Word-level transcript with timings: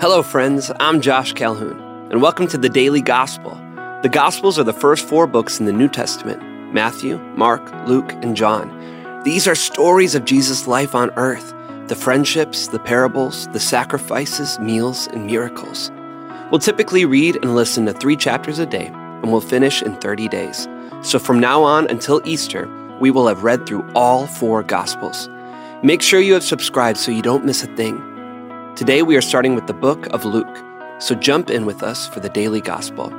Hello, 0.00 0.22
friends. 0.22 0.72
I'm 0.80 1.02
Josh 1.02 1.34
Calhoun, 1.34 1.78
and 2.10 2.22
welcome 2.22 2.46
to 2.46 2.56
the 2.56 2.70
Daily 2.70 3.02
Gospel. 3.02 3.50
The 4.00 4.08
Gospels 4.10 4.58
are 4.58 4.64
the 4.64 4.72
first 4.72 5.06
four 5.06 5.26
books 5.26 5.60
in 5.60 5.66
the 5.66 5.74
New 5.74 5.90
Testament 5.90 6.42
Matthew, 6.72 7.18
Mark, 7.36 7.60
Luke, 7.86 8.10
and 8.22 8.34
John. 8.34 9.22
These 9.24 9.46
are 9.46 9.54
stories 9.54 10.14
of 10.14 10.24
Jesus' 10.24 10.66
life 10.66 10.94
on 10.94 11.10
earth 11.18 11.52
the 11.88 11.94
friendships, 11.94 12.68
the 12.68 12.78
parables, 12.78 13.46
the 13.48 13.60
sacrifices, 13.60 14.58
meals, 14.58 15.06
and 15.08 15.26
miracles. 15.26 15.92
We'll 16.50 16.60
typically 16.60 17.04
read 17.04 17.36
and 17.36 17.54
listen 17.54 17.84
to 17.84 17.92
three 17.92 18.16
chapters 18.16 18.58
a 18.58 18.64
day, 18.64 18.86
and 18.86 19.30
we'll 19.30 19.42
finish 19.42 19.82
in 19.82 19.96
30 19.96 20.28
days. 20.28 20.66
So 21.02 21.18
from 21.18 21.38
now 21.38 21.62
on 21.62 21.86
until 21.90 22.22
Easter, 22.24 22.66
we 23.00 23.10
will 23.10 23.28
have 23.28 23.44
read 23.44 23.66
through 23.66 23.86
all 23.94 24.26
four 24.26 24.62
Gospels. 24.62 25.28
Make 25.82 26.00
sure 26.00 26.20
you 26.20 26.32
have 26.32 26.42
subscribed 26.42 26.96
so 26.96 27.10
you 27.10 27.20
don't 27.20 27.44
miss 27.44 27.62
a 27.62 27.76
thing. 27.76 28.09
Today 28.80 29.02
we 29.02 29.14
are 29.14 29.20
starting 29.20 29.54
with 29.54 29.66
the 29.66 29.74
book 29.74 30.06
of 30.06 30.24
Luke, 30.24 30.64
so 31.00 31.14
jump 31.14 31.50
in 31.50 31.66
with 31.66 31.82
us 31.82 32.08
for 32.08 32.20
the 32.20 32.30
daily 32.30 32.62
gospel. 32.62 33.12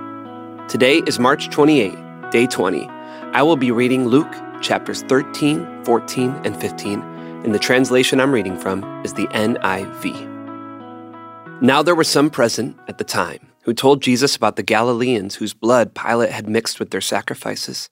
Today 0.68 1.04
is 1.06 1.20
March 1.20 1.52
28, 1.52 1.94
day 2.32 2.48
20. 2.48 2.88
I 2.88 3.44
will 3.44 3.58
be 3.58 3.70
reading 3.70 4.08
Luke 4.08 4.34
chapters 4.64 5.04
13, 5.04 5.86
14, 5.86 6.32
and 6.46 6.60
15, 6.60 7.02
and 7.44 7.54
the 7.54 7.60
translation 7.60 8.20
I'm 8.20 8.32
reading 8.32 8.58
from 8.58 8.84
is 9.06 9.14
the 9.14 9.28
NIV. 9.28 11.62
Now 11.62 11.84
there 11.84 11.94
were 11.94 12.04
some 12.04 12.32
present 12.32 12.76
at 12.88 12.98
the 12.98 13.04
time 13.04 13.46
who 13.62 13.76
told 13.76 14.02
Jesus 14.02 14.36
about 14.36 14.56
the 14.56 14.64
Galileans 14.64 15.36
whose 15.36 15.54
blood 15.54 15.94
Pilate 15.94 16.32
had 16.32 16.50
mixed 16.50 16.80
with 16.80 16.90
their 16.90 17.02
sacrifices. 17.02 17.92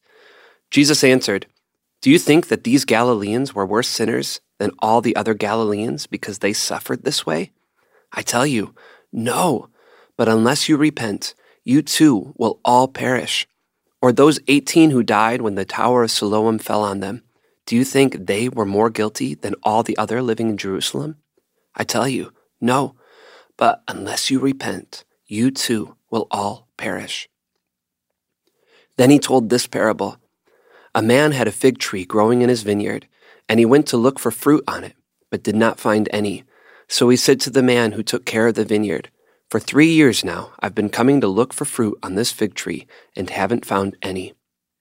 Jesus 0.72 1.04
answered, 1.04 1.46
Do 2.02 2.10
you 2.10 2.18
think 2.18 2.48
that 2.48 2.63
these 2.63 2.84
Galileans 2.84 3.54
were 3.54 3.63
worse 3.63 3.88
sinners 3.88 4.41
than 4.58 4.72
all 4.80 5.02
the 5.02 5.16
other 5.16 5.36
Galileans 5.36 6.08
because 6.08 6.40
they 6.40 6.52
suffered 6.52 7.04
this 7.04 7.27
way? 7.27 7.52
I 8.12 8.22
tell 8.22 8.45
you, 8.45 8.73
no. 9.12 9.70
But 10.18 10.30
unless 10.30 10.68
you 10.68 10.77
repent, 10.77 11.34
you 11.63 11.81
too 11.81 12.34
will 12.38 12.60
all 12.65 12.88
perish. 12.88 13.48
Or 14.02 14.12
those 14.12 14.40
18 14.48 14.91
who 14.91 15.04
died 15.04 15.41
when 15.41 15.55
the 15.55 15.65
Tower 15.65 16.04
of 16.04 16.12
Siloam 16.12 16.57
fell 16.60 16.84
on 16.84 16.99
them, 16.99 17.24
do 17.65 17.76
you 17.76 17.84
think 17.84 18.26
they 18.26 18.49
were 18.49 18.65
more 18.65 18.90
guilty 18.90 19.35
than 19.35 19.54
all 19.62 19.84
the 19.84 19.98
other 19.98 20.21
living 20.24 20.49
in 20.49 20.57
Jerusalem? 20.57 21.18
I 21.76 21.84
tell 21.84 22.07
you, 22.07 22.34
no. 22.60 22.96
But 23.57 23.84
unless 23.87 24.32
you 24.32 24.40
repent, 24.40 25.04
you 25.27 25.52
too 25.52 25.96
will 26.10 26.27
all 26.32 26.68
perish. 26.77 27.30
Then 28.98 29.12
he 29.12 29.20
told 29.20 29.49
this 29.49 29.68
parable 29.68 30.18
A 30.96 31.02
man 31.02 31.32
had 31.32 31.48
a 31.48 31.52
fig 31.52 31.77
tree 31.77 32.05
growing 32.05 32.41
in 32.41 32.49
his 32.49 32.63
vineyard, 32.63 33.07
and 33.48 33.60
he 33.60 33.65
went 33.65 33.85
to 33.87 33.98
look 33.98 34.18
for 34.18 34.32
fruit 34.32 34.63
on 34.68 34.84
it, 34.84 34.96
but 35.30 35.43
did 35.43 35.55
not 35.55 35.80
find 35.80 36.10
any. 36.12 36.43
So 36.90 37.07
he 37.07 37.15
said 37.15 37.40
to 37.41 37.51
the 37.51 37.63
man 37.63 37.93
who 37.93 38.04
took 38.04 38.26
care 38.26 38.48
of 38.48 38.55
the 38.55 38.65
vineyard, 38.65 39.12
For 39.49 39.59
three 39.59 39.90
years 39.90 40.26
now 40.26 40.51
I've 40.59 40.76
been 40.76 40.90
coming 40.90 41.21
to 41.21 41.27
look 41.27 41.54
for 41.54 41.63
fruit 41.63 41.98
on 42.01 42.15
this 42.15 42.31
fig 42.31 42.55
tree 42.55 42.87
and 43.15 43.29
haven't 43.29 43.65
found 43.65 43.96
any. 44.01 44.34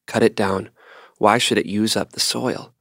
Cut 0.07 0.23
it 0.23 0.35
down. 0.35 0.71
Why 1.19 1.37
should 1.37 1.59
it 1.59 1.67
use 1.67 1.97
up 1.97 2.13
the 2.13 2.21
soil? 2.21 2.73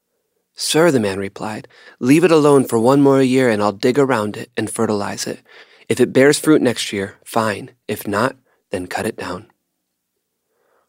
Sir, 0.56 0.90
the 0.92 1.00
man 1.00 1.20
replied, 1.20 1.68
leave 2.00 2.24
it 2.24 2.32
alone 2.32 2.64
for 2.64 2.80
one 2.80 3.02
more 3.02 3.22
year 3.22 3.50
and 3.50 3.62
I'll 3.62 3.74
dig 3.74 4.00
around 4.00 4.38
it 4.38 4.50
and 4.58 4.72
fertilize 4.72 5.28
it. 5.28 5.42
If 5.90 6.00
it 6.00 6.14
bears 6.14 6.40
fruit 6.40 6.62
next 6.62 6.92
year, 6.92 7.18
fine. 7.24 7.72
If 7.88 8.08
not, 8.08 8.38
then 8.72 8.88
cut 8.88 9.06
it 9.06 9.18
down. 9.18 9.52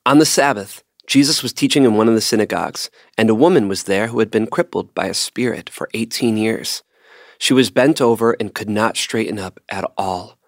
On 0.07 0.19
the 0.19 0.25
Sabbath, 0.25 0.83
Jesus 1.07 1.43
was 1.43 1.53
teaching 1.53 1.85
in 1.85 1.95
one 1.95 2.09
of 2.09 2.15
the 2.15 2.21
synagogues, 2.21 2.91
and 3.17 3.29
a 3.29 3.35
woman 3.35 3.69
was 3.69 3.85
there 3.85 4.09
who 4.09 4.21
had 4.21 4.31
been 4.31 4.47
crippled 4.47 4.95
by 4.95 5.07
a 5.07 5.15
spirit 5.15 5.69
for 5.69 5.91
18 5.93 6.37
years. 6.37 6.83
She 7.39 7.55
was 7.55 7.71
bent 7.71 8.01
over 8.01 8.37
and 8.39 8.55
could 8.55 8.69
not 8.69 8.97
straighten 8.97 9.39
up 9.39 9.61
at 9.69 9.91
all. 9.97 10.39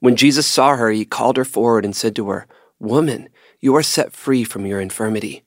When 0.00 0.16
Jesus 0.16 0.46
saw 0.46 0.76
her, 0.76 0.90
he 0.90 1.04
called 1.04 1.36
her 1.36 1.44
forward 1.44 1.84
and 1.84 1.94
said 1.94 2.16
to 2.16 2.28
her, 2.30 2.46
Woman, 2.78 3.28
you 3.60 3.76
are 3.76 3.82
set 3.82 4.12
free 4.12 4.44
from 4.44 4.66
your 4.66 4.80
infirmity. 4.80 5.42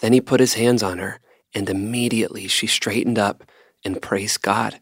Then 0.00 0.12
he 0.12 0.20
put 0.20 0.40
his 0.40 0.54
hands 0.54 0.82
on 0.82 0.98
her, 0.98 1.20
and 1.54 1.68
immediately 1.68 2.48
she 2.48 2.66
straightened 2.66 3.18
up 3.18 3.44
and 3.84 4.02
praised 4.02 4.42
God. 4.42 4.80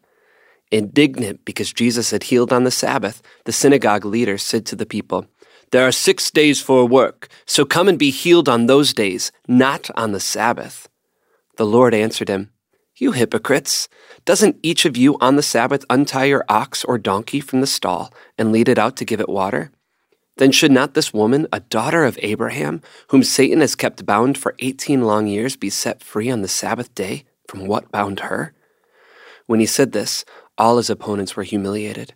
Indignant 0.71 1.43
because 1.43 1.73
Jesus 1.73 2.11
had 2.11 2.23
healed 2.23 2.53
on 2.53 2.63
the 2.63 2.71
Sabbath, 2.71 3.21
the 3.43 3.51
synagogue 3.51 4.05
leader 4.05 4.37
said 4.37 4.65
to 4.67 4.75
the 4.75 4.85
people, 4.85 5.27
There 5.71 5.85
are 5.85 5.91
six 5.91 6.31
days 6.31 6.61
for 6.61 6.87
work, 6.87 7.27
so 7.45 7.65
come 7.65 7.89
and 7.89 7.99
be 7.99 8.09
healed 8.09 8.47
on 8.47 8.65
those 8.65 8.93
days, 8.93 9.33
not 9.47 9.89
on 9.97 10.13
the 10.13 10.19
Sabbath. 10.21 10.87
The 11.57 11.65
Lord 11.65 11.93
answered 11.93 12.29
him, 12.29 12.51
You 13.01 13.13
hypocrites! 13.13 13.89
Doesn't 14.25 14.59
each 14.61 14.85
of 14.85 14.95
you 14.95 15.17
on 15.19 15.35
the 15.35 15.41
Sabbath 15.41 15.83
untie 15.89 16.25
your 16.25 16.45
ox 16.47 16.85
or 16.85 16.99
donkey 16.99 17.39
from 17.39 17.59
the 17.59 17.65
stall 17.65 18.13
and 18.37 18.51
lead 18.51 18.69
it 18.69 18.77
out 18.77 18.95
to 18.97 19.05
give 19.05 19.19
it 19.19 19.27
water? 19.27 19.71
Then 20.37 20.51
should 20.51 20.71
not 20.71 20.93
this 20.93 21.11
woman, 21.11 21.47
a 21.51 21.61
daughter 21.61 22.03
of 22.03 22.19
Abraham, 22.21 22.79
whom 23.07 23.23
Satan 23.23 23.59
has 23.61 23.73
kept 23.73 24.05
bound 24.05 24.37
for 24.37 24.53
eighteen 24.59 25.01
long 25.01 25.25
years, 25.25 25.55
be 25.55 25.71
set 25.71 26.03
free 26.03 26.29
on 26.29 26.43
the 26.43 26.47
Sabbath 26.47 26.93
day 26.93 27.25
from 27.47 27.65
what 27.65 27.91
bound 27.91 28.19
her? 28.19 28.53
When 29.47 29.59
he 29.59 29.65
said 29.65 29.93
this, 29.93 30.23
all 30.55 30.77
his 30.77 30.91
opponents 30.91 31.35
were 31.35 31.41
humiliated, 31.41 32.13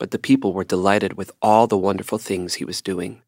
but 0.00 0.10
the 0.10 0.18
people 0.18 0.52
were 0.52 0.64
delighted 0.64 1.12
with 1.12 1.30
all 1.42 1.68
the 1.68 1.78
wonderful 1.78 2.18
things 2.18 2.54
he 2.54 2.64
was 2.64 2.82
doing. 2.82 3.22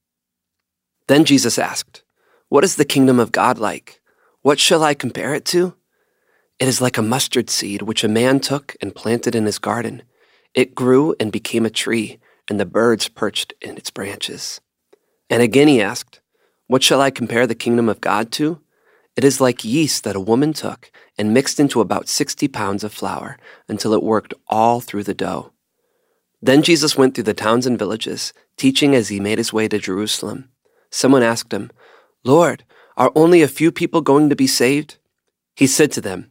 Then 1.06 1.24
Jesus 1.24 1.56
asked, 1.56 2.02
What 2.48 2.64
is 2.64 2.74
the 2.74 2.84
kingdom 2.84 3.20
of 3.20 3.30
God 3.30 3.58
like? 3.60 4.00
What 4.42 4.58
shall 4.58 4.82
I 4.82 4.94
compare 4.94 5.34
it 5.34 5.44
to? 5.46 5.76
It 6.58 6.68
is 6.68 6.80
like 6.80 6.96
a 6.96 7.02
mustard 7.02 7.50
seed 7.50 7.82
which 7.82 8.02
a 8.02 8.08
man 8.08 8.40
took 8.40 8.76
and 8.80 8.94
planted 8.94 9.34
in 9.34 9.44
his 9.44 9.58
garden. 9.58 10.02
It 10.54 10.74
grew 10.74 11.14
and 11.20 11.30
became 11.30 11.66
a 11.66 11.70
tree, 11.70 12.18
and 12.48 12.58
the 12.58 12.64
birds 12.64 13.08
perched 13.08 13.52
in 13.60 13.76
its 13.76 13.90
branches. 13.90 14.60
And 15.28 15.42
again 15.42 15.68
he 15.68 15.82
asked, 15.82 16.20
What 16.66 16.82
shall 16.82 17.02
I 17.02 17.10
compare 17.10 17.46
the 17.46 17.54
kingdom 17.54 17.90
of 17.90 18.00
God 18.00 18.32
to? 18.32 18.60
It 19.16 19.24
is 19.24 19.40
like 19.40 19.64
yeast 19.64 20.04
that 20.04 20.16
a 20.16 20.20
woman 20.20 20.54
took 20.54 20.90
and 21.18 21.34
mixed 21.34 21.60
into 21.60 21.80
about 21.80 22.08
sixty 22.08 22.48
pounds 22.48 22.84
of 22.84 22.92
flour 22.92 23.38
until 23.68 23.92
it 23.92 24.02
worked 24.02 24.32
all 24.48 24.80
through 24.80 25.04
the 25.04 25.14
dough. 25.14 25.52
Then 26.40 26.62
Jesus 26.62 26.96
went 26.96 27.14
through 27.14 27.24
the 27.24 27.34
towns 27.34 27.66
and 27.66 27.78
villages, 27.78 28.32
teaching 28.56 28.94
as 28.94 29.08
he 29.08 29.20
made 29.20 29.38
his 29.38 29.52
way 29.52 29.68
to 29.68 29.78
Jerusalem. 29.78 30.50
Someone 30.90 31.22
asked 31.22 31.52
him, 31.52 31.70
Lord, 32.24 32.64
are 32.96 33.12
only 33.14 33.42
a 33.42 33.48
few 33.48 33.72
people 33.72 34.00
going 34.00 34.30
to 34.30 34.36
be 34.36 34.46
saved? 34.46 34.96
He 35.54 35.66
said 35.66 35.92
to 35.92 36.00
them, 36.00 36.30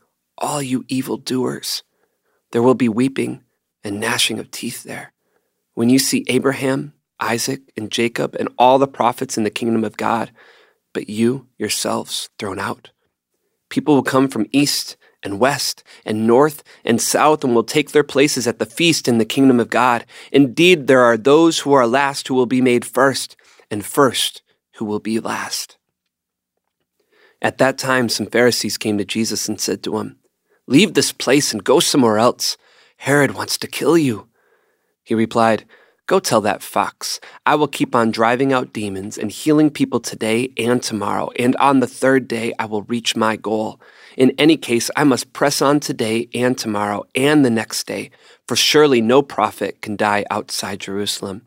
all 0.41 0.61
you 0.61 0.83
evil 0.89 1.15
doers. 1.15 1.83
There 2.51 2.63
will 2.63 2.75
be 2.75 2.89
weeping 2.89 3.43
and 3.83 3.99
gnashing 3.99 4.39
of 4.39 4.51
teeth 4.51 4.83
there. 4.83 5.13
When 5.73 5.89
you 5.89 5.99
see 5.99 6.25
Abraham, 6.27 6.93
Isaac, 7.19 7.61
and 7.77 7.89
Jacob, 7.89 8.35
and 8.35 8.49
all 8.57 8.77
the 8.79 8.87
prophets 8.87 9.37
in 9.37 9.45
the 9.45 9.49
kingdom 9.49 9.85
of 9.85 9.95
God, 9.95 10.31
but 10.93 11.09
you 11.09 11.47
yourselves 11.57 12.29
thrown 12.37 12.59
out. 12.59 12.91
People 13.69 13.95
will 13.95 14.03
come 14.03 14.27
from 14.27 14.47
east 14.51 14.97
and 15.23 15.39
west 15.39 15.83
and 16.03 16.27
north 16.27 16.63
and 16.83 16.99
south 16.99 17.43
and 17.43 17.55
will 17.55 17.63
take 17.63 17.91
their 17.91 18.03
places 18.03 18.47
at 18.47 18.59
the 18.59 18.65
feast 18.65 19.07
in 19.07 19.17
the 19.17 19.23
kingdom 19.23 19.59
of 19.59 19.69
God. 19.69 20.05
Indeed, 20.31 20.87
there 20.87 21.01
are 21.01 21.15
those 21.15 21.59
who 21.59 21.71
are 21.71 21.87
last 21.87 22.27
who 22.27 22.33
will 22.33 22.47
be 22.47 22.59
made 22.59 22.83
first, 22.83 23.37
and 23.69 23.85
first 23.85 24.41
who 24.75 24.85
will 24.85 24.99
be 24.99 25.19
last. 25.19 25.77
At 27.41 27.57
that 27.59 27.77
time, 27.77 28.09
some 28.09 28.25
Pharisees 28.25 28.77
came 28.77 28.97
to 28.97 29.05
Jesus 29.05 29.47
and 29.47 29.59
said 29.59 29.83
to 29.83 29.97
him, 29.97 30.17
Leave 30.71 30.93
this 30.93 31.11
place 31.11 31.51
and 31.51 31.65
go 31.65 31.81
somewhere 31.81 32.17
else. 32.17 32.55
Herod 32.95 33.31
wants 33.35 33.57
to 33.57 33.67
kill 33.67 33.97
you. 33.97 34.29
He 35.03 35.13
replied, 35.13 35.65
Go 36.07 36.17
tell 36.21 36.39
that 36.41 36.63
fox, 36.63 37.19
I 37.45 37.55
will 37.55 37.67
keep 37.67 37.93
on 37.93 38.09
driving 38.09 38.53
out 38.53 38.71
demons 38.71 39.17
and 39.17 39.29
healing 39.29 39.69
people 39.69 39.99
today 39.99 40.53
and 40.57 40.81
tomorrow, 40.81 41.29
and 41.37 41.57
on 41.57 41.81
the 41.81 41.87
third 41.87 42.25
day 42.29 42.53
I 42.57 42.67
will 42.67 42.83
reach 42.83 43.17
my 43.17 43.35
goal. 43.35 43.81
In 44.15 44.31
any 44.37 44.55
case, 44.55 44.89
I 44.95 45.03
must 45.03 45.33
press 45.33 45.61
on 45.61 45.81
today 45.81 46.29
and 46.33 46.57
tomorrow 46.57 47.03
and 47.15 47.43
the 47.43 47.49
next 47.49 47.85
day, 47.85 48.09
for 48.47 48.55
surely 48.55 49.01
no 49.01 49.21
prophet 49.21 49.81
can 49.81 49.97
die 49.97 50.23
outside 50.31 50.79
Jerusalem. 50.79 51.41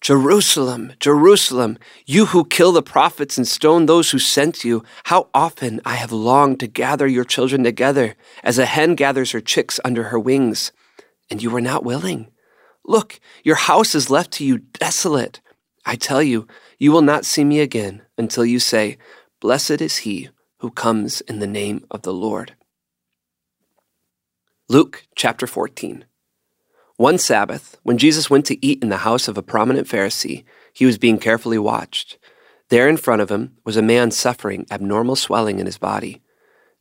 Jerusalem, 0.00 0.94
Jerusalem, 0.98 1.78
you 2.06 2.26
who 2.26 2.46
kill 2.46 2.72
the 2.72 2.82
prophets 2.82 3.36
and 3.36 3.46
stone 3.46 3.84
those 3.84 4.10
who 4.10 4.18
sent 4.18 4.64
you, 4.64 4.82
how 5.04 5.28
often 5.34 5.80
I 5.84 5.96
have 5.96 6.10
longed 6.10 6.60
to 6.60 6.66
gather 6.66 7.06
your 7.06 7.24
children 7.24 7.62
together, 7.62 8.14
as 8.42 8.58
a 8.58 8.64
hen 8.64 8.94
gathers 8.94 9.32
her 9.32 9.42
chicks 9.42 9.78
under 9.84 10.04
her 10.04 10.18
wings, 10.18 10.72
and 11.30 11.42
you 11.42 11.50
were 11.50 11.60
not 11.60 11.84
willing. 11.84 12.30
Look, 12.82 13.20
your 13.44 13.56
house 13.56 13.94
is 13.94 14.08
left 14.08 14.30
to 14.32 14.44
you 14.44 14.58
desolate. 14.58 15.42
I 15.84 15.96
tell 15.96 16.22
you, 16.22 16.48
you 16.78 16.92
will 16.92 17.02
not 17.02 17.26
see 17.26 17.44
me 17.44 17.60
again 17.60 18.00
until 18.16 18.44
you 18.44 18.58
say, 18.58 18.96
Blessed 19.38 19.82
is 19.82 19.98
he 19.98 20.30
who 20.60 20.70
comes 20.70 21.20
in 21.22 21.40
the 21.40 21.46
name 21.46 21.84
of 21.90 22.02
the 22.02 22.12
Lord. 22.12 22.54
Luke 24.68 25.04
chapter 25.14 25.46
14. 25.46 26.06
One 27.00 27.16
Sabbath, 27.16 27.78
when 27.82 27.96
Jesus 27.96 28.28
went 28.28 28.44
to 28.44 28.62
eat 28.62 28.82
in 28.82 28.90
the 28.90 29.08
house 29.08 29.26
of 29.26 29.38
a 29.38 29.42
prominent 29.42 29.88
Pharisee, 29.88 30.44
he 30.74 30.84
was 30.84 30.98
being 30.98 31.16
carefully 31.16 31.56
watched. 31.56 32.18
There 32.68 32.90
in 32.90 32.98
front 32.98 33.22
of 33.22 33.30
him 33.30 33.56
was 33.64 33.78
a 33.78 33.80
man 33.80 34.10
suffering 34.10 34.66
abnormal 34.70 35.16
swelling 35.16 35.60
in 35.60 35.64
his 35.64 35.78
body. 35.78 36.20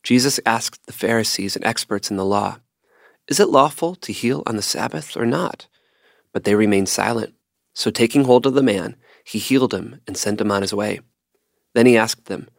Jesus 0.04 0.38
asked 0.46 0.86
the 0.88 0.92
Pharisees 0.92 1.56
and 1.56 1.64
experts 1.64 2.12
in 2.12 2.18
the 2.18 2.26
law, 2.26 2.58
Is 3.30 3.40
it 3.40 3.48
lawful 3.48 3.96
to 3.96 4.12
heal 4.12 4.44
on 4.46 4.58
the 4.58 4.62
Sabbath 4.62 5.16
or 5.16 5.26
not? 5.26 5.68
But 6.34 6.44
they 6.44 6.54
remained 6.54 6.90
silent. 6.90 7.34
So 7.74 7.90
taking 7.90 8.26
hold 8.26 8.46
of 8.46 8.56
the 8.56 8.62
man, 8.62 8.98
he 9.24 9.40
healed 9.40 9.74
him 9.74 10.02
and 10.06 10.18
sent 10.18 10.42
him 10.42 10.52
on 10.52 10.64
his 10.64 10.74
way. 10.74 11.00
Then 11.74 11.86
he 11.86 11.96
asked 11.96 12.26
them, 12.26 12.50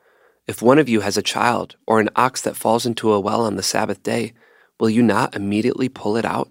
If 0.46 0.62
one 0.62 0.78
of 0.78 0.88
you 0.88 1.02
has 1.02 1.18
a 1.18 1.32
child 1.36 1.76
or 1.86 2.00
an 2.00 2.08
ox 2.16 2.40
that 2.40 2.56
falls 2.56 2.86
into 2.86 3.12
a 3.12 3.20
well 3.20 3.42
on 3.42 3.56
the 3.56 3.62
Sabbath 3.62 4.02
day, 4.02 4.32
will 4.78 4.88
you 4.88 5.02
not 5.02 5.36
immediately 5.36 5.90
pull 5.90 6.16
it 6.16 6.24
out? 6.24 6.50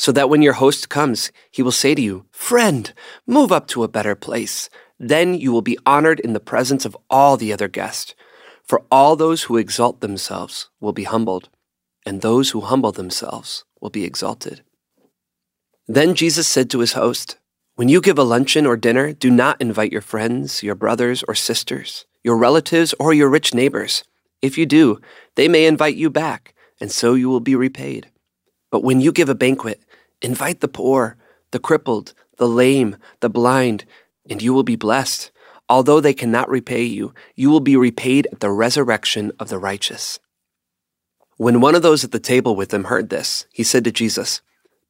so 0.00 0.12
that 0.12 0.30
when 0.30 0.40
your 0.40 0.54
host 0.54 0.88
comes, 0.88 1.30
he 1.50 1.62
will 1.62 1.70
say 1.70 1.94
to 1.94 2.00
you, 2.00 2.24
Friend, 2.30 2.90
move 3.26 3.52
up 3.52 3.66
to 3.66 3.84
a 3.84 3.94
better 3.96 4.14
place. 4.14 4.70
Then 4.98 5.34
you 5.34 5.52
will 5.52 5.60
be 5.60 5.76
honored 5.84 6.20
in 6.20 6.32
the 6.32 6.40
presence 6.40 6.86
of 6.86 6.96
all 7.10 7.36
the 7.36 7.52
other 7.52 7.68
guests. 7.68 8.14
For 8.64 8.82
all 8.90 9.14
those 9.14 9.42
who 9.42 9.58
exalt 9.58 10.00
themselves 10.00 10.70
will 10.80 10.94
be 10.94 11.04
humbled, 11.04 11.50
and 12.06 12.22
those 12.22 12.48
who 12.52 12.62
humble 12.62 12.92
themselves 12.92 13.66
will 13.78 13.90
be 13.90 14.04
exalted. 14.04 14.62
Then 15.86 16.14
Jesus 16.14 16.48
said 16.48 16.70
to 16.70 16.78
his 16.78 16.94
host, 16.94 17.36
When 17.74 17.90
you 17.90 18.00
give 18.00 18.18
a 18.18 18.22
luncheon 18.22 18.64
or 18.64 18.78
dinner, 18.78 19.12
do 19.12 19.30
not 19.30 19.60
invite 19.60 19.92
your 19.92 20.00
friends, 20.00 20.62
your 20.62 20.76
brothers 20.76 21.22
or 21.28 21.34
sisters, 21.34 22.06
your 22.24 22.38
relatives, 22.38 22.94
or 22.98 23.12
your 23.12 23.28
rich 23.28 23.52
neighbors. 23.52 24.04
If 24.40 24.56
you 24.56 24.64
do, 24.64 24.98
they 25.34 25.46
may 25.46 25.66
invite 25.66 25.96
you 25.96 26.08
back, 26.08 26.54
and 26.80 26.90
so 26.90 27.12
you 27.12 27.28
will 27.28 27.40
be 27.40 27.54
repaid. 27.54 28.10
But 28.70 28.84
when 28.84 29.00
you 29.00 29.12
give 29.12 29.28
a 29.28 29.34
banquet, 29.34 29.82
invite 30.22 30.60
the 30.60 30.68
poor, 30.68 31.16
the 31.50 31.58
crippled, 31.58 32.14
the 32.36 32.48
lame, 32.48 32.96
the 33.20 33.30
blind, 33.30 33.84
and 34.28 34.42
you 34.42 34.54
will 34.54 34.62
be 34.62 34.76
blessed. 34.76 35.30
Although 35.68 36.00
they 36.00 36.14
cannot 36.14 36.48
repay 36.48 36.82
you, 36.82 37.14
you 37.36 37.50
will 37.50 37.60
be 37.60 37.76
repaid 37.76 38.26
at 38.32 38.40
the 38.40 38.50
resurrection 38.50 39.32
of 39.38 39.48
the 39.48 39.58
righteous. 39.58 40.18
When 41.36 41.60
one 41.60 41.74
of 41.74 41.82
those 41.82 42.04
at 42.04 42.12
the 42.12 42.18
table 42.18 42.54
with 42.56 42.74
him 42.74 42.84
heard 42.84 43.08
this, 43.08 43.46
he 43.52 43.62
said 43.62 43.84
to 43.84 43.92
Jesus, 43.92 44.42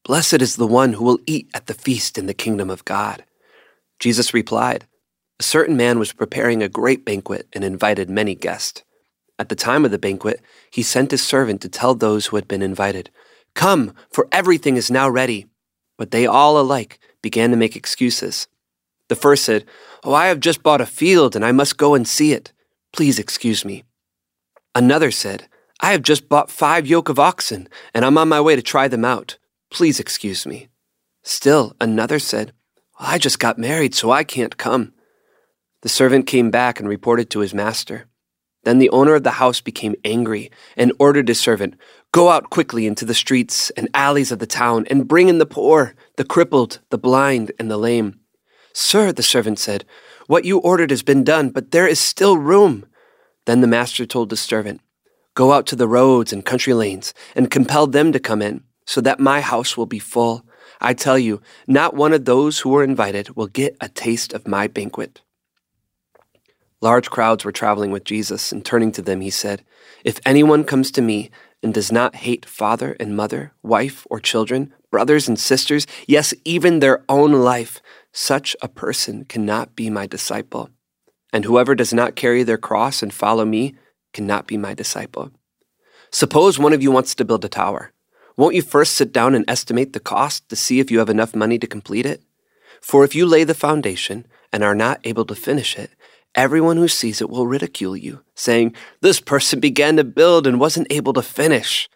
Blessed 0.05 0.41
is 0.41 0.57
the 0.57 0.67
one 0.67 0.95
who 0.95 1.05
will 1.05 1.21
eat 1.27 1.51
at 1.55 1.67
the 1.67 1.75
feast 1.75 2.17
in 2.17 2.27
the 2.27 2.35
kingdom 2.35 2.71
of 2.71 2.85
God. 2.85 3.25
Jesus 3.99 4.33
replied, 4.33 4.87
A 5.39 5.43
certain 5.43 5.77
man 5.77 5.99
was 5.99 6.13
preparing 6.13 6.63
a 6.63 6.69
great 6.69 7.05
banquet 7.05 7.47
and 7.53 7.63
invited 7.63 8.09
many 8.09 8.35
guests. 8.35 8.83
At 9.39 9.49
the 9.49 9.55
time 9.55 9.85
of 9.85 9.91
the 9.91 9.99
banquet, 9.99 10.41
he 10.71 10.83
sent 10.83 11.11
his 11.11 11.23
servant 11.23 11.61
to 11.61 11.69
tell 11.69 11.95
those 11.95 12.27
who 12.27 12.37
had 12.37 12.49
been 12.49 12.63
invited, 12.63 13.11
Come, 13.55 13.93
for 14.11 14.29
everything 14.33 14.77
is 14.77 14.91
now 14.91 15.09
ready. 15.09 15.47
But 15.99 16.11
they 16.11 16.27
all 16.27 16.59
alike 16.59 16.99
began 17.23 17.51
to 17.51 17.57
make 17.57 17.77
excuses. 17.77 18.49
The 19.09 19.17
first 19.17 19.45
said, 19.45 19.65
Oh, 20.05 20.15
I 20.15 20.27
have 20.27 20.41
just 20.41 20.63
bought 20.63 20.81
a 20.81 20.87
field 20.87 21.37
and 21.37 21.45
I 21.45 21.53
must 21.53 21.77
go 21.77 21.95
and 21.95 22.07
see 22.07 22.33
it. 22.33 22.53
Please 22.93 23.19
excuse 23.19 23.65
me. 23.65 23.85
Another 24.75 25.11
said, 25.11 25.49
I 25.81 25.93
have 25.93 26.03
just 26.03 26.29
bought 26.29 26.51
five 26.51 26.87
yoke 26.87 27.09
of 27.09 27.19
oxen 27.19 27.69
and 27.93 28.05
I'm 28.05 28.17
on 28.19 28.29
my 28.29 28.41
way 28.41 28.57
to 28.57 28.63
try 28.63 28.89
them 28.89 29.05
out. 29.05 29.37
Please 29.71 30.01
excuse 30.01 30.47
me. 30.47 30.69
Still 31.23 31.75
another 31.81 32.19
said, 32.19 32.53
I 32.99 33.19
just 33.19 33.39
got 33.39 33.59
married, 33.59 33.95
so 33.95 34.11
I 34.11 34.25
can't 34.25 34.57
come. 34.57 34.93
The 35.83 35.89
servant 35.89 36.27
came 36.27 36.51
back 36.51 36.79
and 36.79 36.89
reported 36.89 37.31
to 37.31 37.41
his 37.41 37.55
master. 37.55 38.07
Then 38.65 38.79
the 38.79 38.91
owner 38.91 39.15
of 39.15 39.23
the 39.23 39.33
house 39.33 39.61
became 39.61 39.95
angry 40.05 40.51
and 40.77 40.93
ordered 40.99 41.29
his 41.29 41.41
servant, 41.41 41.77
Go 42.13 42.29
out 42.29 42.51
quickly 42.51 42.87
into 42.87 43.05
the 43.05 43.15
streets 43.15 43.71
and 43.71 43.89
alleys 43.95 44.33
of 44.33 44.41
the 44.41 44.47
town 44.47 44.85
and 44.91 45.07
bring 45.07 45.29
in 45.29 45.39
the 45.39 45.47
poor, 45.47 45.95
the 46.17 46.25
crippled, 46.25 46.81
the 46.91 46.99
blind, 46.99 47.53
and 47.59 47.71
the 47.71 47.77
lame. 47.77 48.19
Sir, 48.73 49.13
the 49.13 49.23
servant 49.23 49.61
said, 49.61 49.85
What 50.27 50.45
you 50.45 50.59
ordered 50.59 50.91
has 50.91 51.05
been 51.05 51.23
done, 51.23 51.51
but 51.51 51.71
there 51.71 51.87
is 51.87 52.01
still 52.01 52.37
room. 52.37 52.85
Then 53.47 53.61
the 53.61 53.69
master 53.69 54.07
told 54.07 54.31
the 54.31 54.37
servant, 54.37 54.81
Go 55.35 55.53
out 55.53 55.67
to 55.69 55.77
the 55.77 55.87
roads 55.87 56.33
and 56.33 56.45
country 56.45 56.75
lanes 56.75 57.15
and 57.37 57.51
compel 57.51 57.87
them 57.87 58.11
to 58.13 58.19
come 58.19 58.43
in 58.43 58.65
so 58.87 59.01
that 59.01 59.21
my 59.21 59.41
house 59.41 59.77
will 59.77 59.87
be 59.87 60.01
full. 60.01 60.45
I 60.81 60.95
tell 60.95 61.19
you, 61.19 61.41
not 61.69 61.95
one 61.95 62.13
of 62.13 62.25
those 62.25 62.59
who 62.59 62.71
were 62.71 62.83
invited 62.83 63.37
will 63.37 63.47
get 63.47 63.77
a 63.81 63.89
taste 63.89 64.33
of 64.33 64.49
my 64.49 64.67
banquet. 64.67 65.21
Large 66.81 67.11
crowds 67.11 67.45
were 67.45 67.53
traveling 67.53 67.91
with 67.91 68.05
Jesus, 68.05 68.51
and 68.51 68.65
turning 68.65 68.91
to 68.93 69.03
them, 69.03 69.21
he 69.21 69.31
said, 69.31 69.63
If 70.03 70.19
anyone 70.25 70.65
comes 70.65 70.91
to 70.93 71.03
me 71.03 71.31
and 71.63 71.75
does 71.75 71.93
not 71.93 72.17
hate 72.17 72.47
father 72.47 72.97
and 72.99 73.17
mother, 73.17 73.53
wife 73.63 74.07
or 74.11 74.21
children, 74.21 74.73
brothers 74.91 75.29
and 75.29 75.39
sisters, 75.39 75.87
yes, 76.07 76.35
even 76.45 76.79
their 76.79 77.05
own 77.09 77.33
life, 77.33 77.81
such 78.13 78.57
a 78.63 78.69
person 78.69 79.25
cannot 79.25 79.77
be 79.77 79.91
my 79.91 80.07
disciple. 80.07 80.71
And 81.33 81.45
whoever 81.45 81.75
does 81.75 81.95
not 81.95 82.17
carry 82.17 82.43
their 82.43 82.59
cross 82.59 83.03
and 83.03 83.13
follow 83.13 83.45
me 83.45 83.75
cannot 84.13 84.47
be 84.47 84.57
my 84.57 84.75
disciple. 84.75 85.31
Suppose 86.11 86.59
one 86.59 86.73
of 86.73 86.83
you 86.83 86.91
wants 86.91 87.15
to 87.15 87.25
build 87.25 87.45
a 87.45 87.49
tower. 87.49 87.93
Won't 88.37 88.55
you 88.55 88.63
first 88.63 88.95
sit 88.95 89.13
down 89.13 89.35
and 89.35 89.45
estimate 89.47 89.93
the 89.93 90.01
cost 90.01 90.49
to 90.49 90.57
see 90.57 90.81
if 90.81 90.91
you 90.91 90.99
have 90.99 91.11
enough 91.11 91.37
money 91.37 91.59
to 91.59 91.67
complete 91.67 92.07
it? 92.07 92.23
For 92.81 93.05
if 93.05 93.15
you 93.15 93.27
lay 93.27 93.45
the 93.45 93.55
foundation 93.55 94.27
and 94.53 94.65
are 94.65 94.75
not 94.75 95.01
able 95.05 95.25
to 95.27 95.35
finish 95.35 95.79
it, 95.79 95.91
everyone 96.35 96.77
who 96.77 96.89
sees 96.89 97.21
it 97.21 97.31
will 97.31 97.47
ridicule 97.47 97.97
you, 97.97 98.23
saying, 98.35 98.75
This 99.01 99.21
person 99.21 99.61
began 99.61 99.97
to 99.97 100.05
build 100.05 100.47
and 100.47 100.61
wasn't 100.61 100.91
able 100.91 101.13
to 101.15 101.23
finish. 101.23 101.89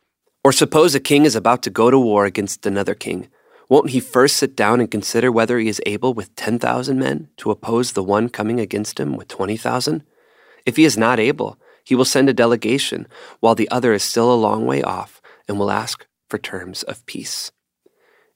Or 0.43 0.53
suppose 0.53 0.95
a 0.95 1.01
king 1.01 1.25
is 1.25 1.37
about 1.37 1.63
to 1.63 1.71
go 1.71 1.91
to 1.91 1.99
war 1.99 2.27
against 2.27 2.67
another 2.67 2.95
king. 2.95 3.29
Won't 3.69 3.91
he 3.91 4.01
first 4.01 4.37
sit 4.37 4.55
down 4.55 4.81
and 4.81 4.91
consider 4.91 5.33
whether 5.33 5.59
he 5.59 5.69
is 5.69 5.81
able 5.87 6.13
with 6.13 6.35
10,000 6.37 6.99
men 6.99 7.29
to 7.39 7.51
oppose 7.51 7.93
the 7.93 8.03
one 8.03 8.29
coming 8.29 8.61
against 8.61 9.01
him 9.01 9.17
with 9.17 9.29
20,000? 9.29 10.05
If 10.67 10.77
he 10.77 10.85
is 10.85 10.99
not 10.99 11.19
able, 11.19 11.59
he 11.83 11.95
will 11.95 12.05
send 12.05 12.29
a 12.29 12.35
delegation 12.35 13.07
while 13.41 13.55
the 13.55 13.71
other 13.71 13.93
is 13.93 14.03
still 14.03 14.33
a 14.33 14.37
long 14.37 14.67
way 14.67 14.83
off 14.83 15.23
and 15.49 15.59
will 15.59 15.71
ask 15.71 16.07
for 16.29 16.39
terms 16.39 16.83
of 16.83 17.05
peace. 17.07 17.53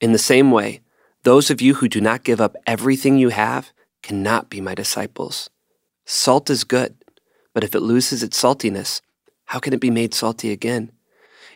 In 0.01 0.13
the 0.13 0.19
same 0.19 0.51
way, 0.51 0.81
those 1.25 1.51
of 1.51 1.61
you 1.61 1.75
who 1.75 1.89
do 1.89 2.01
not 2.01 2.25
give 2.25 2.41
up 2.41 2.57
everything 2.67 3.19
you 3.19 3.31
have 3.31 3.73
cannot 4.03 4.49
be 4.49 4.61
my 4.61 4.75
disciples. 4.75 5.51
Salt 6.11 6.49
is 6.49 6.65
good, 6.65 6.97
but 7.53 7.63
if 7.63 7.75
it 7.75 7.81
loses 7.81 8.23
its 8.23 8.43
saltiness, 8.43 9.03
how 9.45 9.59
can 9.59 9.75
it 9.75 9.81
be 9.81 9.91
made 9.91 10.15
salty 10.15 10.51
again? 10.51 10.91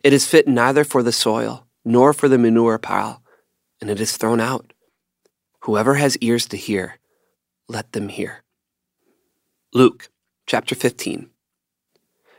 It 0.05 0.13
is 0.13 0.29
fit 0.29 0.47
neither 0.47 0.85
for 0.85 1.03
the 1.03 1.11
soil 1.11 1.67
nor 1.87 2.13
for 2.13 2.29
the 2.29 2.37
manure 2.37 2.77
pile, 2.77 3.23
and 3.81 3.89
it 3.89 3.99
is 3.99 4.15
thrown 4.15 4.41
out. 4.41 4.75
Whoever 5.61 5.95
has 5.95 6.19
ears 6.19 6.45
to 6.49 6.59
hear, 6.59 6.99
let 7.67 7.93
them 7.93 8.11
hear. 8.11 8.43
Luke 9.73 10.11
chapter 10.47 10.75
15. 10.75 11.31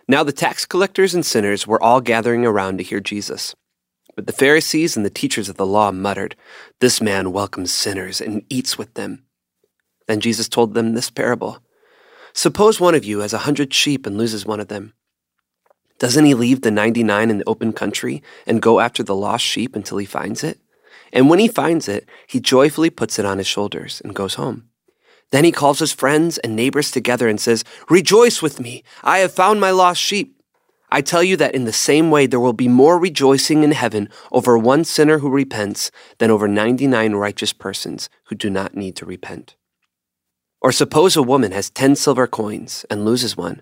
Now 0.08 0.24
the 0.24 0.32
tax 0.32 0.68
collectors 0.68 1.16
and 1.16 1.26
sinners 1.26 1.66
were 1.66 1.82
all 1.82 2.00
gathering 2.00 2.46
around 2.46 2.78
to 2.78 2.84
hear 2.84 3.00
Jesus. 3.00 3.56
But 4.16 4.28
the 4.28 4.34
Pharisees 4.34 4.96
and 4.96 5.04
the 5.04 5.10
teachers 5.10 5.50
of 5.50 5.58
the 5.58 5.66
law 5.66 5.92
muttered, 5.92 6.36
This 6.80 7.02
man 7.02 7.32
welcomes 7.32 7.74
sinners 7.74 8.22
and 8.22 8.46
eats 8.52 8.78
with 8.78 8.94
them. 8.94 9.24
Then 10.08 10.20
Jesus 10.20 10.48
told 10.48 10.76
them 10.76 10.94
this 10.94 11.10
parable 11.10 11.58
Suppose 12.34 12.80
one 12.80 12.96
of 12.96 13.06
you 13.06 13.20
has 13.20 13.34
a 13.34 13.40
hundred 13.40 13.74
sheep 13.74 14.06
and 14.06 14.18
loses 14.18 14.46
one 14.46 14.60
of 14.60 14.68
them. 14.68 14.94
Doesn't 16.00 16.26
he 16.26 16.34
leave 16.34 16.62
the 16.62 16.72
99 16.72 17.30
in 17.30 17.38
the 17.38 17.48
open 17.48 17.72
country 17.72 18.24
and 18.46 18.62
go 18.62 18.80
after 18.80 19.04
the 19.04 19.16
lost 19.16 19.46
sheep 19.46 19.76
until 19.76 19.98
he 19.98 20.06
finds 20.06 20.44
it? 20.44 20.60
And 21.14 21.30
when 21.30 21.40
he 21.40 21.48
finds 21.48 21.88
it, 21.88 22.08
he 22.28 22.40
joyfully 22.40 22.90
puts 22.90 23.20
it 23.20 23.26
on 23.26 23.38
his 23.38 23.48
shoulders 23.48 24.02
and 24.04 24.16
goes 24.16 24.34
home. 24.34 24.70
Then 25.32 25.46
he 25.46 25.52
calls 25.52 25.80
his 25.80 25.94
friends 25.94 26.40
and 26.40 26.56
neighbors 26.56 26.92
together 26.92 27.28
and 27.28 27.40
says, 27.40 27.64
Rejoice 27.90 28.42
with 28.42 28.60
me, 28.60 28.84
I 29.04 29.20
have 29.20 29.32
found 29.32 29.62
my 29.62 29.72
lost 29.72 30.02
sheep. 30.02 30.40
I 30.92 31.02
tell 31.02 31.24
you 31.24 31.38
that 31.38 31.56
in 31.56 31.66
the 31.66 31.74
same 31.74 32.12
way 32.12 32.28
there 32.28 32.40
will 32.40 32.54
be 32.54 32.68
more 32.68 33.00
rejoicing 33.00 33.64
in 33.64 33.72
heaven 33.72 34.10
over 34.32 34.58
one 34.58 34.84
sinner 34.84 35.20
who 35.20 35.30
repents 35.30 35.90
than 36.18 36.30
over 36.30 36.48
99 36.48 37.14
righteous 37.14 37.54
persons 37.54 38.10
who 38.26 38.36
do 38.36 38.50
not 38.50 38.76
need 38.76 38.96
to 38.98 39.06
repent. 39.06 39.56
Or 40.64 40.72
suppose 40.72 41.18
a 41.18 41.22
woman 41.22 41.52
has 41.52 41.70
10 41.70 41.98
silver 41.98 42.26
coins 42.26 42.86
and 42.90 43.04
loses 43.04 43.36
one. 43.36 43.62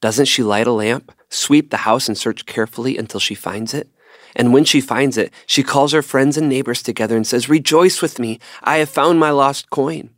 Doesn't 0.00 0.26
she 0.26 0.44
light 0.44 0.68
a 0.68 0.72
lamp, 0.72 1.10
sweep 1.28 1.70
the 1.70 1.78
house, 1.78 2.06
and 2.06 2.16
search 2.16 2.46
carefully 2.46 2.96
until 2.96 3.18
she 3.18 3.34
finds 3.34 3.74
it? 3.74 3.88
And 4.36 4.52
when 4.52 4.64
she 4.64 4.80
finds 4.80 5.18
it, 5.18 5.32
she 5.46 5.64
calls 5.64 5.92
her 5.92 6.02
friends 6.02 6.36
and 6.36 6.48
neighbors 6.48 6.80
together 6.80 7.16
and 7.16 7.26
says, 7.26 7.48
Rejoice 7.48 8.00
with 8.00 8.20
me, 8.20 8.38
I 8.62 8.76
have 8.78 8.88
found 8.88 9.18
my 9.18 9.30
lost 9.30 9.70
coin. 9.70 10.10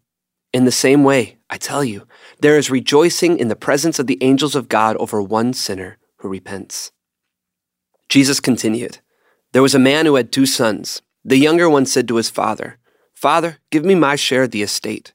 In 0.53 0.67
the 0.67 0.73
same 0.73 1.05
way, 1.05 1.39
I 1.49 1.57
tell 1.57 1.83
you, 1.83 2.07
there 2.41 2.59
is 2.59 2.71
rejoicing 2.71 3.39
in 3.39 3.49
the 3.49 3.57
presence 3.57 3.99
of 3.99 4.07
the 4.07 4.19
angels 4.23 4.55
of 4.55 4.69
God 4.69 4.97
over 4.99 5.23
one 5.23 5.55
sinner 5.55 5.97
who 6.19 6.29
repents. 6.29 6.93
Jesus 8.11 8.41
continued 8.41 8.99
There 9.53 9.63
was 9.63 9.75
a 9.75 9.79
man 9.79 10.05
who 10.05 10.17
had 10.17 10.33
two 10.33 10.47
sons. 10.47 11.01
The 11.25 11.39
younger 11.39 11.71
one 11.71 11.87
said 11.87 12.07
to 12.09 12.17
his 12.17 12.29
father, 12.29 12.79
Father, 13.15 13.59
give 13.71 13.85
me 13.85 13.95
my 13.95 14.17
share 14.17 14.43
of 14.43 14.51
the 14.51 14.63
estate. 14.63 15.15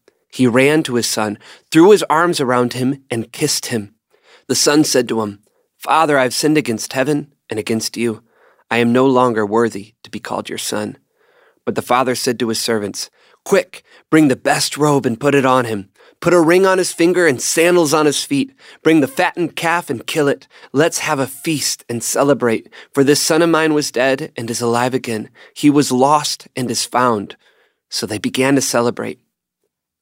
He 0.31 0.47
ran 0.47 0.83
to 0.83 0.95
his 0.95 1.07
son, 1.07 1.37
threw 1.71 1.91
his 1.91 2.03
arms 2.03 2.39
around 2.39 2.73
him, 2.73 3.03
and 3.11 3.31
kissed 3.31 3.67
him. 3.67 3.93
The 4.47 4.55
son 4.55 4.83
said 4.83 5.07
to 5.09 5.21
him, 5.21 5.39
Father, 5.77 6.17
I 6.17 6.23
have 6.23 6.33
sinned 6.33 6.57
against 6.57 6.93
heaven 6.93 7.33
and 7.49 7.59
against 7.59 7.97
you. 7.97 8.23
I 8.69 8.77
am 8.77 8.93
no 8.93 9.05
longer 9.05 9.45
worthy 9.45 9.95
to 10.03 10.09
be 10.09 10.19
called 10.19 10.47
your 10.47 10.57
son. 10.57 10.97
But 11.65 11.75
the 11.75 11.81
father 11.81 12.15
said 12.15 12.39
to 12.39 12.49
his 12.49 12.59
servants, 12.59 13.09
Quick, 13.43 13.83
bring 14.09 14.27
the 14.27 14.35
best 14.35 14.77
robe 14.77 15.05
and 15.05 15.19
put 15.19 15.35
it 15.35 15.45
on 15.45 15.65
him. 15.65 15.89
Put 16.19 16.33
a 16.33 16.39
ring 16.39 16.65
on 16.67 16.77
his 16.77 16.93
finger 16.93 17.25
and 17.25 17.41
sandals 17.41 17.93
on 17.93 18.05
his 18.05 18.23
feet. 18.23 18.53
Bring 18.83 19.01
the 19.01 19.07
fattened 19.07 19.55
calf 19.55 19.89
and 19.89 20.05
kill 20.05 20.27
it. 20.27 20.47
Let's 20.71 20.99
have 20.99 21.19
a 21.19 21.25
feast 21.25 21.83
and 21.89 22.03
celebrate. 22.03 22.71
For 22.93 23.03
this 23.03 23.19
son 23.19 23.41
of 23.41 23.49
mine 23.49 23.73
was 23.73 23.91
dead 23.91 24.31
and 24.37 24.49
is 24.49 24.61
alive 24.61 24.93
again. 24.93 25.29
He 25.55 25.69
was 25.69 25.91
lost 25.91 26.47
and 26.55 26.69
is 26.69 26.85
found. 26.85 27.35
So 27.89 28.05
they 28.05 28.19
began 28.19 28.55
to 28.55 28.61
celebrate. 28.61 29.19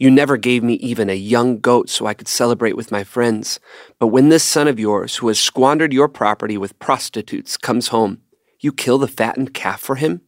You 0.00 0.10
never 0.10 0.38
gave 0.38 0.62
me 0.62 0.74
even 0.76 1.10
a 1.10 1.14
young 1.14 1.58
goat 1.60 1.90
so 1.90 2.06
I 2.06 2.14
could 2.14 2.26
celebrate 2.26 2.74
with 2.74 2.90
my 2.90 3.04
friends. 3.04 3.60
But 3.98 4.06
when 4.06 4.30
this 4.30 4.42
son 4.42 4.66
of 4.66 4.80
yours, 4.80 5.16
who 5.16 5.28
has 5.28 5.38
squandered 5.38 5.92
your 5.92 6.08
property 6.08 6.56
with 6.56 6.78
prostitutes, 6.78 7.58
comes 7.58 7.88
home, 7.88 8.22
you 8.58 8.72
kill 8.72 8.96
the 8.96 9.06
fattened 9.06 9.52
calf 9.52 9.78
for 9.78 9.96
him? 9.96 10.22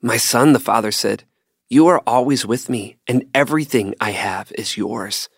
My 0.00 0.16
son, 0.16 0.54
the 0.54 0.58
father 0.58 0.90
said, 0.90 1.24
You 1.68 1.88
are 1.88 2.02
always 2.06 2.46
with 2.46 2.70
me, 2.70 2.96
and 3.06 3.26
everything 3.34 3.94
I 4.00 4.12
have 4.12 4.50
is 4.56 4.78
yours. 4.78 5.28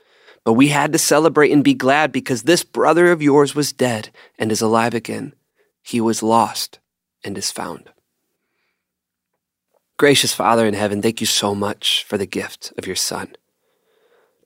But 0.44 0.52
we 0.52 0.68
had 0.68 0.92
to 0.92 0.98
celebrate 0.98 1.50
and 1.50 1.64
be 1.64 1.74
glad 1.74 2.12
because 2.12 2.44
this 2.44 2.62
brother 2.62 3.10
of 3.10 3.22
yours 3.22 3.56
was 3.56 3.72
dead 3.72 4.10
and 4.38 4.52
is 4.52 4.60
alive 4.60 4.94
again. 4.94 5.34
He 5.82 6.00
was 6.00 6.22
lost 6.22 6.78
and 7.24 7.36
is 7.36 7.50
found. 7.50 7.90
Gracious 9.96 10.32
Father 10.32 10.64
in 10.64 10.74
heaven, 10.74 11.02
thank 11.02 11.20
you 11.20 11.26
so 11.26 11.56
much 11.56 12.04
for 12.04 12.16
the 12.16 12.26
gift 12.26 12.72
of 12.78 12.86
your 12.86 12.96
Son. 12.96 13.34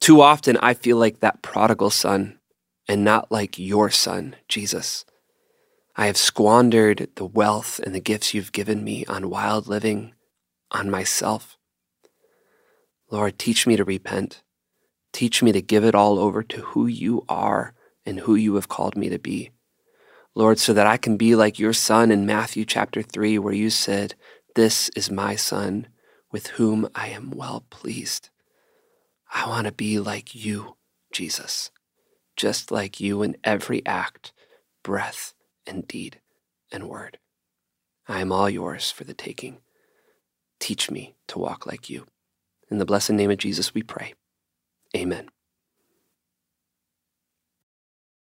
Too 0.00 0.20
often 0.20 0.56
I 0.58 0.74
feel 0.74 0.96
like 0.96 1.20
that 1.20 1.42
prodigal 1.42 1.90
son 1.90 2.38
and 2.86 3.04
not 3.04 3.30
like 3.30 3.58
your 3.58 3.90
son, 3.90 4.36
Jesus. 4.48 5.04
I 5.96 6.06
have 6.06 6.16
squandered 6.16 7.08
the 7.16 7.26
wealth 7.26 7.80
and 7.80 7.94
the 7.94 8.00
gifts 8.00 8.32
you've 8.32 8.52
given 8.52 8.84
me 8.84 9.04
on 9.06 9.30
wild 9.30 9.66
living, 9.66 10.14
on 10.70 10.90
myself. 10.90 11.58
Lord, 13.10 13.38
teach 13.38 13.66
me 13.66 13.76
to 13.76 13.84
repent. 13.84 14.42
Teach 15.12 15.42
me 15.42 15.50
to 15.52 15.62
give 15.62 15.84
it 15.84 15.94
all 15.94 16.18
over 16.18 16.42
to 16.42 16.60
who 16.60 16.86
you 16.86 17.24
are 17.28 17.74
and 18.06 18.20
who 18.20 18.34
you 18.34 18.54
have 18.54 18.68
called 18.68 18.96
me 18.96 19.08
to 19.08 19.18
be. 19.18 19.50
Lord, 20.34 20.58
so 20.58 20.72
that 20.72 20.86
I 20.86 20.98
can 20.98 21.16
be 21.16 21.34
like 21.34 21.58
your 21.58 21.72
son 21.72 22.12
in 22.12 22.24
Matthew 22.24 22.64
chapter 22.64 23.02
3, 23.02 23.38
where 23.40 23.54
you 23.54 23.70
said, 23.70 24.14
This 24.54 24.88
is 24.94 25.10
my 25.10 25.34
son 25.34 25.88
with 26.30 26.48
whom 26.48 26.88
I 26.94 27.08
am 27.08 27.30
well 27.30 27.64
pleased. 27.70 28.30
I 29.32 29.48
want 29.48 29.66
to 29.66 29.72
be 29.72 29.98
like 29.98 30.34
you, 30.34 30.76
Jesus, 31.12 31.70
just 32.36 32.70
like 32.70 33.00
you 33.00 33.22
in 33.22 33.36
every 33.44 33.84
act, 33.86 34.32
breath, 34.82 35.34
and 35.66 35.86
deed 35.86 36.20
and 36.72 36.88
word. 36.88 37.18
I 38.08 38.20
am 38.20 38.32
all 38.32 38.50
yours 38.50 38.90
for 38.90 39.04
the 39.04 39.14
taking. 39.14 39.58
Teach 40.60 40.90
me 40.90 41.14
to 41.28 41.38
walk 41.38 41.66
like 41.66 41.90
you. 41.90 42.06
In 42.70 42.78
the 42.78 42.86
blessed 42.86 43.12
name 43.12 43.30
of 43.30 43.38
Jesus, 43.38 43.74
we 43.74 43.82
pray. 43.82 44.14
Amen. 44.96 45.28